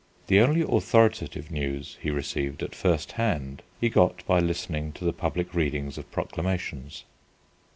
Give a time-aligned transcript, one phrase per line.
[0.25, 5.13] The only authoritative news he received at first hand he got by listening to the
[5.13, 7.03] public reading of proclamations.